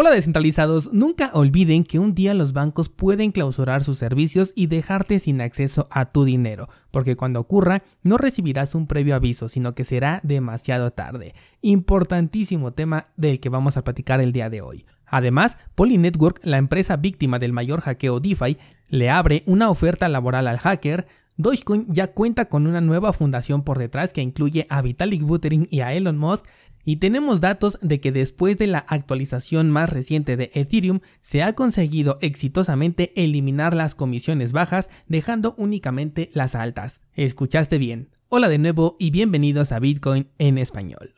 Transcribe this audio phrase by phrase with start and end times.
[0.00, 5.18] Hola descentralizados, nunca olviden que un día los bancos pueden clausurar sus servicios y dejarte
[5.18, 9.82] sin acceso a tu dinero, porque cuando ocurra no recibirás un previo aviso, sino que
[9.82, 11.34] será demasiado tarde.
[11.62, 14.86] Importantísimo tema del que vamos a platicar el día de hoy.
[15.04, 18.56] Además, Poly Network, la empresa víctima del mayor hackeo DeFi,
[18.90, 21.08] le abre una oferta laboral al hacker,
[21.38, 25.80] Dogecoin ya cuenta con una nueva fundación por detrás que incluye a Vitalik Buterin y
[25.80, 26.44] a Elon Musk
[26.84, 31.54] y tenemos datos de que después de la actualización más reciente de Ethereum se ha
[31.54, 37.00] conseguido exitosamente eliminar las comisiones bajas dejando únicamente las altas.
[37.14, 38.10] Escuchaste bien.
[38.28, 41.14] Hola de nuevo y bienvenidos a Bitcoin en español.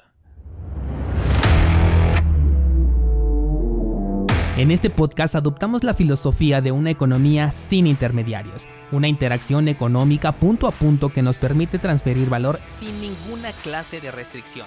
[4.56, 10.66] En este podcast adoptamos la filosofía de una economía sin intermediarios, una interacción económica punto
[10.66, 14.66] a punto que nos permite transferir valor sin ninguna clase de restricción.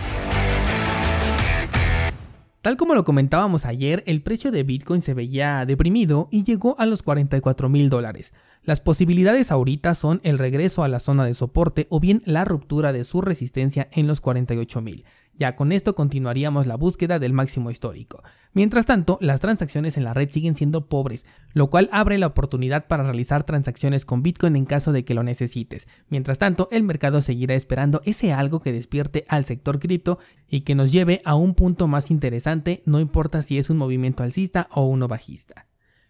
[2.61, 6.85] Tal como lo comentábamos ayer, el precio de Bitcoin se veía deprimido y llegó a
[6.85, 8.33] los 44 mil dólares.
[8.63, 12.93] Las posibilidades ahorita son el regreso a la zona de soporte o bien la ruptura
[12.93, 15.05] de su resistencia en los 48 mil.
[15.41, 18.21] Ya con esto continuaríamos la búsqueda del máximo histórico.
[18.53, 22.85] Mientras tanto, las transacciones en la red siguen siendo pobres, lo cual abre la oportunidad
[22.85, 25.87] para realizar transacciones con Bitcoin en caso de que lo necesites.
[26.09, 30.75] Mientras tanto, el mercado seguirá esperando ese algo que despierte al sector cripto y que
[30.75, 34.85] nos lleve a un punto más interesante, no importa si es un movimiento alcista o
[34.85, 35.65] uno bajista.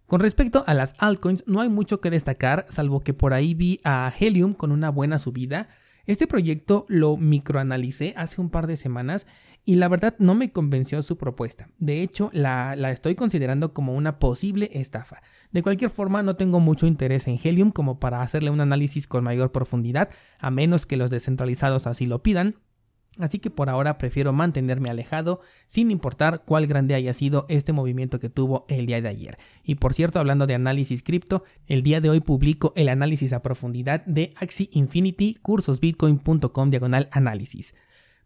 [0.07, 3.79] Con respecto a las altcoins, no hay mucho que destacar, salvo que por ahí vi
[3.85, 5.69] a Helium con una buena subida,
[6.05, 9.27] este proyecto lo microanalicé hace un par de semanas
[9.63, 11.69] y la verdad no me convenció su propuesta.
[11.77, 15.21] De hecho, la, la, estoy considerando como una posible estafa.
[15.51, 19.23] De cualquier forma, no tengo mucho interés en Helium como para hacerle un análisis con
[19.23, 20.09] mayor profundidad,
[20.39, 22.55] a menos que los descentralizados así lo pidan.
[23.19, 28.19] Así que por ahora prefiero mantenerme alejado sin importar cuál grande haya sido este movimiento
[28.19, 29.37] que tuvo el día de ayer.
[29.63, 33.41] Y por cierto, hablando de análisis cripto, el día de hoy publico el análisis a
[33.41, 37.75] profundidad de Axie Infinity, cursosbitcoin.com diagonal análisis.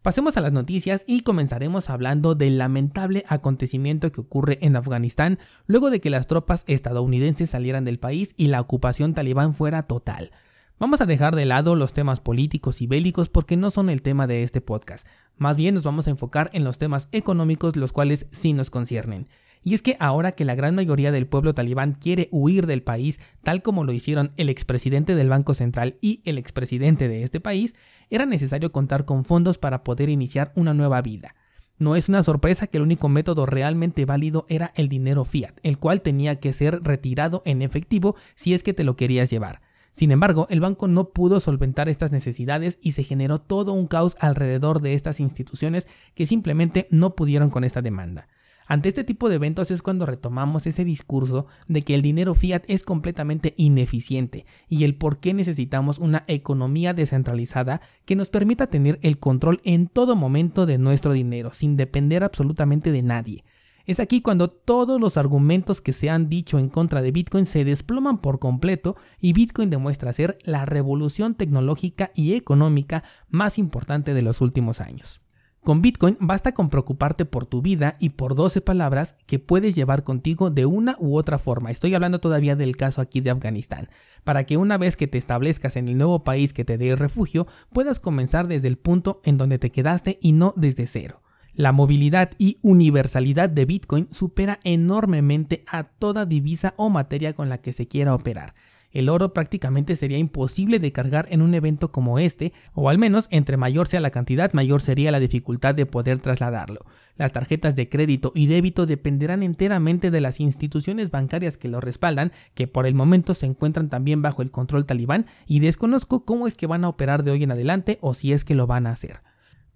[0.02, 5.90] Pasemos a las noticias y comenzaremos hablando del lamentable acontecimiento que ocurre en Afganistán luego
[5.90, 10.30] de que las tropas estadounidenses salieran del país y la ocupación talibán fuera total.
[10.78, 14.26] Vamos a dejar de lado los temas políticos y bélicos porque no son el tema
[14.26, 15.08] de este podcast.
[15.38, 19.26] Más bien nos vamos a enfocar en los temas económicos los cuales sí nos conciernen.
[19.64, 23.18] Y es que ahora que la gran mayoría del pueblo talibán quiere huir del país,
[23.42, 27.74] tal como lo hicieron el expresidente del Banco Central y el expresidente de este país,
[28.10, 31.34] era necesario contar con fondos para poder iniciar una nueva vida.
[31.78, 35.78] No es una sorpresa que el único método realmente válido era el dinero fiat, el
[35.78, 39.62] cual tenía que ser retirado en efectivo si es que te lo querías llevar.
[39.96, 44.14] Sin embargo, el banco no pudo solventar estas necesidades y se generó todo un caos
[44.20, 48.28] alrededor de estas instituciones que simplemente no pudieron con esta demanda.
[48.66, 52.64] Ante este tipo de eventos es cuando retomamos ese discurso de que el dinero fiat
[52.68, 58.98] es completamente ineficiente y el por qué necesitamos una economía descentralizada que nos permita tener
[59.00, 63.44] el control en todo momento de nuestro dinero sin depender absolutamente de nadie.
[63.86, 67.64] Es aquí cuando todos los argumentos que se han dicho en contra de Bitcoin se
[67.64, 74.22] desploman por completo y Bitcoin demuestra ser la revolución tecnológica y económica más importante de
[74.22, 75.20] los últimos años.
[75.60, 80.02] Con Bitcoin basta con preocuparte por tu vida y por 12 palabras que puedes llevar
[80.02, 81.70] contigo de una u otra forma.
[81.70, 83.88] Estoy hablando todavía del caso aquí de Afganistán,
[84.24, 87.46] para que una vez que te establezcas en el nuevo país que te dé refugio,
[87.72, 91.22] puedas comenzar desde el punto en donde te quedaste y no desde cero.
[91.56, 97.62] La movilidad y universalidad de Bitcoin supera enormemente a toda divisa o materia con la
[97.62, 98.54] que se quiera operar.
[98.92, 103.26] El oro prácticamente sería imposible de cargar en un evento como este, o al menos
[103.30, 106.84] entre mayor sea la cantidad, mayor sería la dificultad de poder trasladarlo.
[107.16, 112.32] Las tarjetas de crédito y débito dependerán enteramente de las instituciones bancarias que lo respaldan,
[112.54, 116.54] que por el momento se encuentran también bajo el control talibán, y desconozco cómo es
[116.54, 118.92] que van a operar de hoy en adelante o si es que lo van a
[118.92, 119.20] hacer.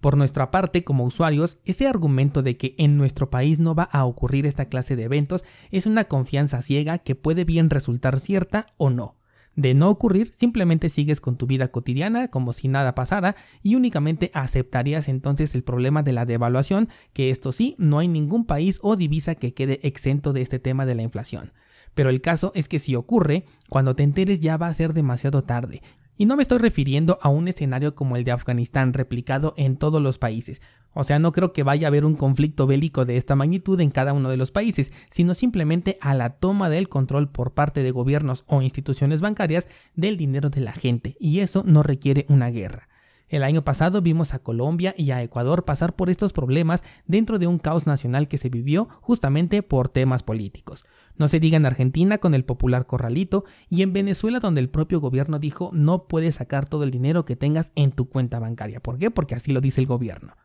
[0.01, 4.03] Por nuestra parte, como usuarios, ese argumento de que en nuestro país no va a
[4.05, 8.89] ocurrir esta clase de eventos es una confianza ciega que puede bien resultar cierta o
[8.89, 9.15] no.
[9.55, 14.31] De no ocurrir, simplemente sigues con tu vida cotidiana como si nada pasara y únicamente
[14.33, 18.95] aceptarías entonces el problema de la devaluación, que esto sí, no hay ningún país o
[18.95, 21.53] divisa que quede exento de este tema de la inflación.
[21.93, 25.43] Pero el caso es que si ocurre, cuando te enteres ya va a ser demasiado
[25.43, 25.83] tarde
[26.21, 29.99] Y no me estoy refiriendo a un escenario como el de Afganistán replicado en todos
[29.99, 30.61] los países.
[30.93, 33.89] O sea, no creo que vaya a haber un conflicto bélico de esta magnitud en
[33.89, 37.89] cada uno de los países, sino simplemente a la toma del control por parte de
[37.89, 41.17] gobiernos o instituciones bancarias del dinero de la gente.
[41.19, 42.87] Y eso no requiere una guerra.
[43.31, 47.47] El año pasado vimos a Colombia y a Ecuador pasar por estos problemas dentro de
[47.47, 50.83] un caos nacional que se vivió justamente por temas políticos.
[51.15, 54.99] No se diga en Argentina con el popular corralito y en Venezuela donde el propio
[54.99, 58.81] gobierno dijo no puedes sacar todo el dinero que tengas en tu cuenta bancaria.
[58.81, 59.11] ¿Por qué?
[59.11, 60.35] Porque así lo dice el gobierno.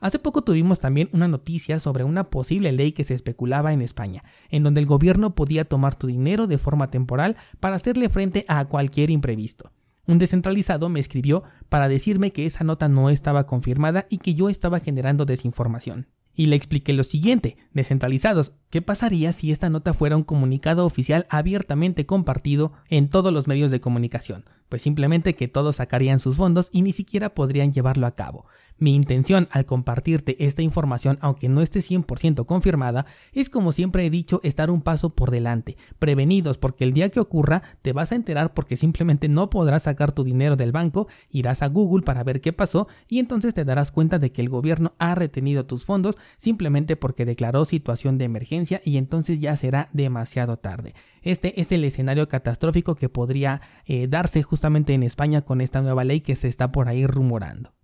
[0.00, 4.22] Hace poco tuvimos también una noticia sobre una posible ley que se especulaba en España,
[4.48, 8.64] en donde el gobierno podía tomar tu dinero de forma temporal para hacerle frente a
[8.66, 9.72] cualquier imprevisto.
[10.08, 14.48] Un descentralizado me escribió para decirme que esa nota no estaba confirmada y que yo
[14.48, 16.06] estaba generando desinformación.
[16.34, 21.26] Y le expliqué lo siguiente, descentralizados, ¿qué pasaría si esta nota fuera un comunicado oficial
[21.28, 24.44] abiertamente compartido en todos los medios de comunicación?
[24.70, 28.46] Pues simplemente que todos sacarían sus fondos y ni siquiera podrían llevarlo a cabo.
[28.80, 34.10] Mi intención al compartirte esta información, aunque no esté 100% confirmada, es como siempre he
[34.10, 38.14] dicho, estar un paso por delante, prevenidos porque el día que ocurra te vas a
[38.14, 42.40] enterar porque simplemente no podrás sacar tu dinero del banco, irás a Google para ver
[42.40, 46.14] qué pasó y entonces te darás cuenta de que el gobierno ha retenido tus fondos
[46.36, 50.94] simplemente porque declaró situación de emergencia y entonces ya será demasiado tarde.
[51.22, 56.04] Este es el escenario catastrófico que podría eh, darse justamente en España con esta nueva
[56.04, 57.77] ley que se está por ahí rumorando.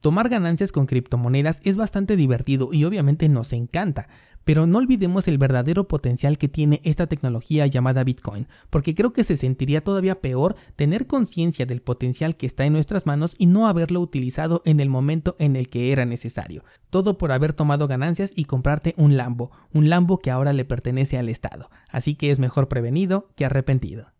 [0.00, 4.08] Tomar ganancias con criptomonedas es bastante divertido y obviamente nos encanta,
[4.46, 9.24] pero no olvidemos el verdadero potencial que tiene esta tecnología llamada Bitcoin, porque creo que
[9.24, 13.66] se sentiría todavía peor tener conciencia del potencial que está en nuestras manos y no
[13.66, 16.62] haberlo utilizado en el momento en el que era necesario.
[16.90, 21.18] Todo por haber tomado ganancias y comprarte un Lambo, un Lambo que ahora le pertenece
[21.18, 21.68] al Estado.
[21.88, 24.15] Así que es mejor prevenido que arrepentido.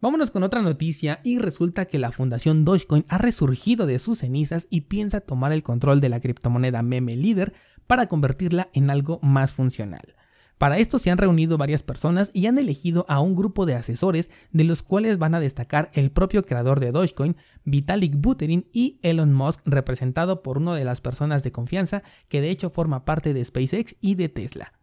[0.00, 4.66] Vámonos con otra noticia y resulta que la fundación Dogecoin ha resurgido de sus cenizas
[4.70, 7.52] y piensa tomar el control de la criptomoneda meme líder
[7.86, 10.14] para convertirla en algo más funcional.
[10.56, 14.30] Para esto se han reunido varias personas y han elegido a un grupo de asesores
[14.52, 19.34] de los cuales van a destacar el propio creador de Dogecoin, Vitalik Buterin y Elon
[19.34, 23.44] Musk representado por una de las personas de confianza que de hecho forma parte de
[23.44, 24.79] SpaceX y de Tesla.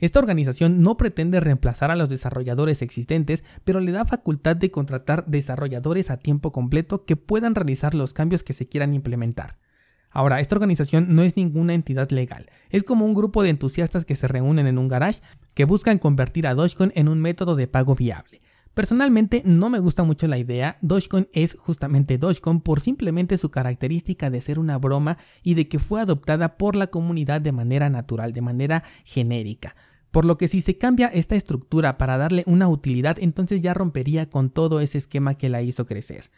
[0.00, 5.26] Esta organización no pretende reemplazar a los desarrolladores existentes, pero le da facultad de contratar
[5.26, 9.58] desarrolladores a tiempo completo que puedan realizar los cambios que se quieran implementar.
[10.10, 14.16] Ahora, esta organización no es ninguna entidad legal, es como un grupo de entusiastas que
[14.16, 15.20] se reúnen en un garage
[15.54, 18.40] que buscan convertir a Dogecoin en un método de pago viable.
[18.74, 24.30] Personalmente no me gusta mucho la idea, Dogecoin es justamente Dogecoin por simplemente su característica
[24.30, 28.32] de ser una broma y de que fue adoptada por la comunidad de manera natural,
[28.32, 29.76] de manera genérica.
[30.10, 34.28] Por lo que si se cambia esta estructura para darle una utilidad, entonces ya rompería
[34.28, 36.30] con todo ese esquema que la hizo crecer.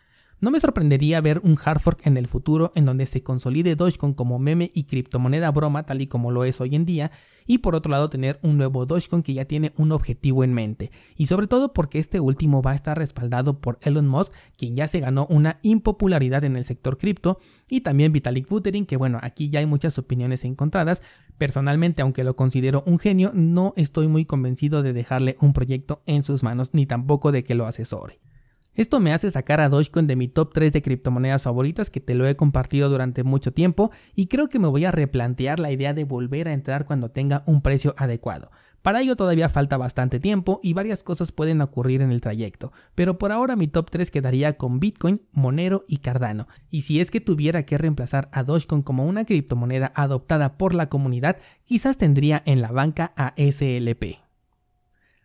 [0.43, 4.13] No me sorprendería ver un hard fork en el futuro en donde se consolide Dogecoin
[4.13, 7.13] como meme y criptomoneda broma tal y como lo es hoy en día
[7.47, 10.91] y por otro lado tener un nuevo Dogecoin que ya tiene un objetivo en mente
[11.17, 14.89] y sobre todo porque este último va a estar respaldado por Elon Musk quien ya
[14.89, 17.39] se ganó una impopularidad en el sector cripto
[17.69, 21.03] y también Vitalik Buterin que bueno aquí ya hay muchas opiniones encontradas
[21.39, 26.25] personalmente aunque lo considero un genio no estoy muy convencido de dejarle un proyecto en
[26.25, 28.19] sus manos ni tampoco de que lo asesore.
[28.75, 32.15] Esto me hace sacar a Dogecoin de mi top 3 de criptomonedas favoritas que te
[32.15, 35.93] lo he compartido durante mucho tiempo y creo que me voy a replantear la idea
[35.93, 38.51] de volver a entrar cuando tenga un precio adecuado.
[38.81, 43.19] Para ello todavía falta bastante tiempo y varias cosas pueden ocurrir en el trayecto, pero
[43.19, 46.49] por ahora mi top 3 quedaría con Bitcoin, Monero y Cardano.
[46.71, 50.89] Y si es que tuviera que reemplazar a Dogecoin como una criptomoneda adoptada por la
[50.89, 54.32] comunidad, quizás tendría en la banca a SLP.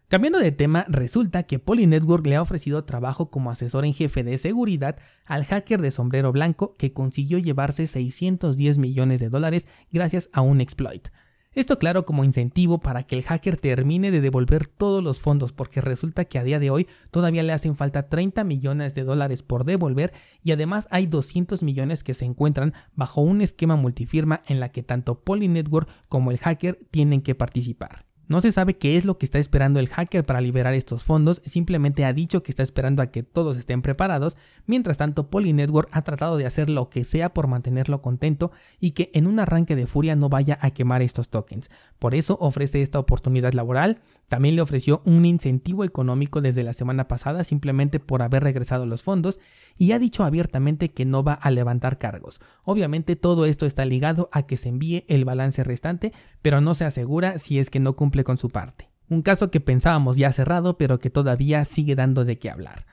[0.09, 4.37] Cambiando de tema, resulta que Polynetwork le ha ofrecido trabajo como asesor en jefe de
[4.37, 4.95] seguridad
[5.25, 10.61] al hacker de sombrero blanco que consiguió llevarse 610 millones de dólares gracias a un
[10.61, 11.09] exploit.
[11.51, 15.81] Esto claro como incentivo para que el hacker termine de devolver todos los fondos porque
[15.81, 19.65] resulta que a día de hoy todavía le hacen falta 30 millones de dólares por
[19.65, 24.69] devolver y además hay 200 millones que se encuentran bajo un esquema multifirma en la
[24.69, 28.06] que tanto Polynetwork como el hacker tienen que participar.
[28.27, 31.41] No se sabe qué es lo que está esperando el hacker para liberar estos fondos,
[31.45, 36.01] simplemente ha dicho que está esperando a que todos estén preparados, mientras tanto Polynetwork ha
[36.01, 39.87] tratado de hacer lo que sea por mantenerlo contento y que en un arranque de
[39.87, 41.69] furia no vaya a quemar estos tokens.
[41.99, 47.07] Por eso ofrece esta oportunidad laboral, también le ofreció un incentivo económico desde la semana
[47.07, 49.39] pasada simplemente por haber regresado los fondos
[49.77, 52.39] y ha dicho abiertamente que no va a levantar cargos.
[52.63, 56.85] Obviamente todo esto está ligado a que se envíe el balance restante, pero no se
[56.85, 58.89] asegura si es que no cumple con su parte.
[59.09, 62.85] Un caso que pensábamos ya cerrado, pero que todavía sigue dando de qué hablar.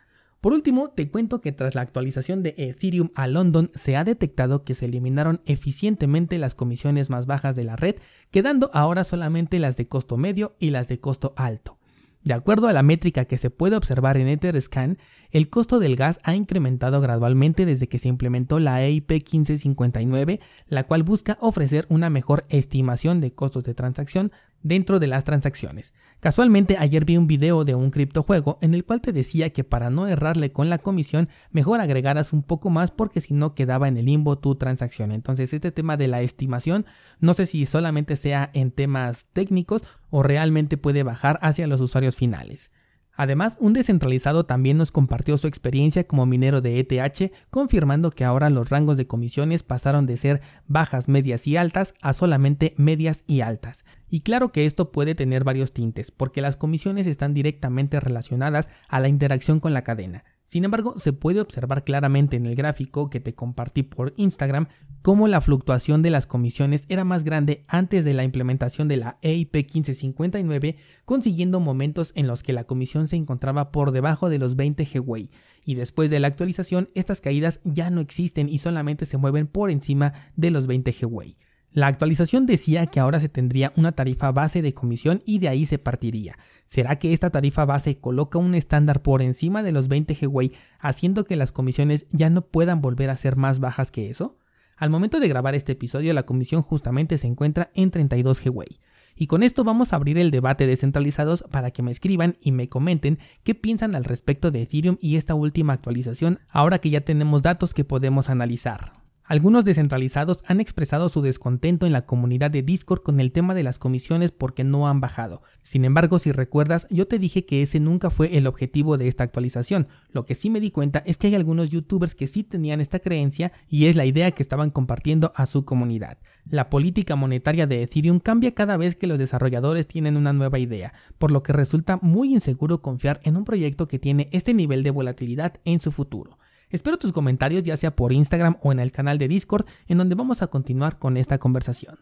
[0.44, 4.62] Por último, te cuento que tras la actualización de Ethereum a London se ha detectado
[4.62, 7.96] que se eliminaron eficientemente las comisiones más bajas de la red,
[8.30, 11.78] quedando ahora solamente las de costo medio y las de costo alto.
[12.24, 14.96] De acuerdo a la métrica que se puede observar en Etherscan,
[15.30, 20.84] el costo del gas ha incrementado gradualmente desde que se implementó la EIP 1559, la
[20.84, 24.32] cual busca ofrecer una mejor estimación de costos de transacción
[24.64, 25.94] dentro de las transacciones.
[26.18, 29.90] Casualmente ayer vi un video de un criptojuego en el cual te decía que para
[29.90, 33.98] no errarle con la comisión mejor agregaras un poco más porque si no quedaba en
[33.98, 35.12] el limbo tu transacción.
[35.12, 36.86] Entonces este tema de la estimación
[37.20, 42.16] no sé si solamente sea en temas técnicos o realmente puede bajar hacia los usuarios
[42.16, 42.70] finales.
[43.16, 48.50] Además, un descentralizado también nos compartió su experiencia como minero de ETH, confirmando que ahora
[48.50, 53.42] los rangos de comisiones pasaron de ser bajas, medias y altas a solamente medias y
[53.42, 53.84] altas.
[54.08, 59.00] Y claro que esto puede tener varios tintes, porque las comisiones están directamente relacionadas a
[59.00, 60.24] la interacción con la cadena.
[60.46, 64.68] Sin embargo, se puede observar claramente en el gráfico que te compartí por Instagram
[65.02, 69.18] cómo la fluctuación de las comisiones era más grande antes de la implementación de la
[69.22, 74.56] EIP 1559, consiguiendo momentos en los que la comisión se encontraba por debajo de los
[74.56, 75.30] 20 GWay,
[75.64, 79.70] y después de la actualización estas caídas ya no existen y solamente se mueven por
[79.70, 81.36] encima de los 20 GWay.
[81.74, 85.66] La actualización decía que ahora se tendría una tarifa base de comisión y de ahí
[85.66, 86.38] se partiría.
[86.64, 91.24] ¿Será que esta tarifa base coloca un estándar por encima de los 20 GWay, haciendo
[91.24, 94.38] que las comisiones ya no puedan volver a ser más bajas que eso?
[94.76, 98.78] Al momento de grabar este episodio, la comisión justamente se encuentra en 32 GWay.
[99.16, 102.68] Y con esto vamos a abrir el debate descentralizados para que me escriban y me
[102.68, 107.42] comenten qué piensan al respecto de Ethereum y esta última actualización, ahora que ya tenemos
[107.42, 109.03] datos que podemos analizar.
[109.26, 113.62] Algunos descentralizados han expresado su descontento en la comunidad de Discord con el tema de
[113.62, 115.40] las comisiones porque no han bajado.
[115.62, 119.24] Sin embargo, si recuerdas, yo te dije que ese nunca fue el objetivo de esta
[119.24, 119.88] actualización.
[120.10, 122.98] Lo que sí me di cuenta es que hay algunos youtubers que sí tenían esta
[122.98, 126.18] creencia y es la idea que estaban compartiendo a su comunidad.
[126.44, 130.92] La política monetaria de Ethereum cambia cada vez que los desarrolladores tienen una nueva idea,
[131.16, 134.90] por lo que resulta muy inseguro confiar en un proyecto que tiene este nivel de
[134.90, 136.36] volatilidad en su futuro.
[136.74, 140.16] Espero tus comentarios ya sea por Instagram o en el canal de Discord en donde
[140.16, 141.92] vamos a continuar con esta conversación.